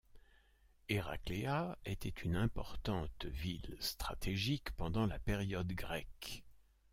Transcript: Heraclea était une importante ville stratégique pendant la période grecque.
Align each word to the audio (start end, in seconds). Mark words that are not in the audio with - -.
Heraclea 0.89 1.77
était 1.85 2.09
une 2.09 2.35
importante 2.35 3.25
ville 3.27 3.77
stratégique 3.79 4.71
pendant 4.71 5.05
la 5.05 5.19
période 5.19 5.71
grecque. 5.73 6.43